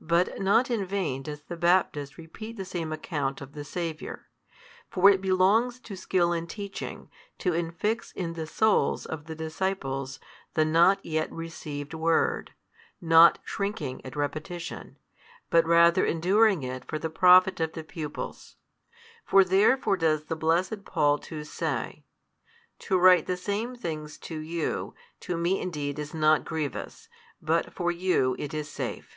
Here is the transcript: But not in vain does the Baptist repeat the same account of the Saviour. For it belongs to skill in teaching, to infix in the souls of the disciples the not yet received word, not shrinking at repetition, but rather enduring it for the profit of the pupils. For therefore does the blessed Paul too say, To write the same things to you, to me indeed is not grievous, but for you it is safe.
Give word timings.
But 0.00 0.38
not 0.38 0.70
in 0.70 0.84
vain 0.84 1.22
does 1.22 1.40
the 1.44 1.56
Baptist 1.56 2.18
repeat 2.18 2.58
the 2.58 2.66
same 2.66 2.92
account 2.92 3.40
of 3.40 3.52
the 3.54 3.64
Saviour. 3.64 4.28
For 4.90 5.08
it 5.08 5.22
belongs 5.22 5.80
to 5.80 5.96
skill 5.96 6.30
in 6.30 6.46
teaching, 6.46 7.08
to 7.38 7.52
infix 7.52 8.12
in 8.14 8.34
the 8.34 8.46
souls 8.46 9.06
of 9.06 9.24
the 9.24 9.34
disciples 9.34 10.20
the 10.52 10.64
not 10.66 11.02
yet 11.06 11.32
received 11.32 11.94
word, 11.94 12.52
not 13.00 13.38
shrinking 13.44 14.04
at 14.04 14.14
repetition, 14.14 14.98
but 15.48 15.64
rather 15.64 16.04
enduring 16.04 16.62
it 16.62 16.84
for 16.84 16.98
the 16.98 17.08
profit 17.08 17.58
of 17.58 17.72
the 17.72 17.82
pupils. 17.84 18.56
For 19.24 19.42
therefore 19.42 19.96
does 19.96 20.24
the 20.26 20.36
blessed 20.36 20.84
Paul 20.84 21.16
too 21.16 21.44
say, 21.44 22.04
To 22.80 22.98
write 22.98 23.24
the 23.24 23.38
same 23.38 23.74
things 23.74 24.18
to 24.18 24.38
you, 24.38 24.94
to 25.20 25.38
me 25.38 25.58
indeed 25.58 25.98
is 25.98 26.12
not 26.12 26.44
grievous, 26.44 27.08
but 27.40 27.72
for 27.72 27.90
you 27.90 28.36
it 28.38 28.52
is 28.52 28.70
safe. 28.70 29.16